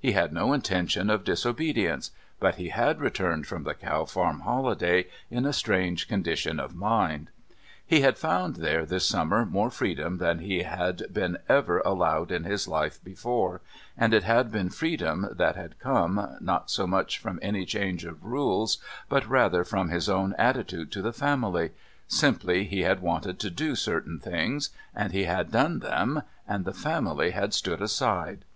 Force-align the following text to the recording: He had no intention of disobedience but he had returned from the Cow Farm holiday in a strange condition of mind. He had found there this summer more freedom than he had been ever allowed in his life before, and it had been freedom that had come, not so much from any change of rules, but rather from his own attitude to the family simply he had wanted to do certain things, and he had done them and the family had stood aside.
He 0.00 0.12
had 0.12 0.32
no 0.32 0.54
intention 0.54 1.10
of 1.10 1.22
disobedience 1.22 2.10
but 2.40 2.54
he 2.54 2.70
had 2.70 2.98
returned 2.98 3.46
from 3.46 3.64
the 3.64 3.74
Cow 3.74 4.06
Farm 4.06 4.40
holiday 4.40 5.06
in 5.30 5.44
a 5.44 5.52
strange 5.52 6.08
condition 6.08 6.58
of 6.58 6.74
mind. 6.74 7.28
He 7.86 8.00
had 8.00 8.16
found 8.16 8.56
there 8.56 8.86
this 8.86 9.04
summer 9.06 9.44
more 9.44 9.68
freedom 9.70 10.16
than 10.16 10.38
he 10.38 10.62
had 10.62 11.02
been 11.12 11.36
ever 11.46 11.80
allowed 11.80 12.32
in 12.32 12.44
his 12.44 12.66
life 12.66 13.04
before, 13.04 13.60
and 13.98 14.14
it 14.14 14.22
had 14.22 14.50
been 14.50 14.70
freedom 14.70 15.28
that 15.32 15.56
had 15.56 15.78
come, 15.78 16.38
not 16.40 16.70
so 16.70 16.86
much 16.86 17.18
from 17.18 17.38
any 17.42 17.66
change 17.66 18.06
of 18.06 18.24
rules, 18.24 18.78
but 19.10 19.28
rather 19.28 19.62
from 19.62 19.90
his 19.90 20.08
own 20.08 20.34
attitude 20.38 20.90
to 20.92 21.02
the 21.02 21.12
family 21.12 21.72
simply 22.08 22.64
he 22.64 22.80
had 22.80 23.00
wanted 23.00 23.38
to 23.40 23.50
do 23.50 23.74
certain 23.76 24.20
things, 24.20 24.70
and 24.94 25.12
he 25.12 25.24
had 25.24 25.52
done 25.52 25.80
them 25.80 26.22
and 26.48 26.64
the 26.64 26.72
family 26.72 27.32
had 27.32 27.52
stood 27.52 27.82
aside. 27.82 28.46